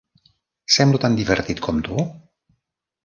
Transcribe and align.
Semblo 0.75 1.01
tan 1.03 1.19
divertit 1.19 1.61
com 1.67 1.85
tu? 1.89 1.99